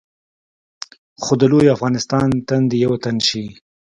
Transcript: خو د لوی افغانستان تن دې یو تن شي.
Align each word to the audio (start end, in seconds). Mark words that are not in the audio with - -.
خو 1.21 1.33
د 1.41 1.43
لوی 1.51 1.67
افغانستان 1.75 2.27
تن 2.47 2.61
دې 2.69 2.77
یو 2.85 2.93
تن 3.03 3.15
شي. 3.27 3.43